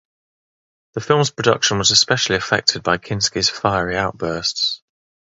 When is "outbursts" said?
3.95-4.81